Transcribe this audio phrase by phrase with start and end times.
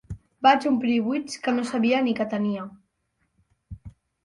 [0.45, 2.67] Vaig omplir buits que no sabia ni que tenia.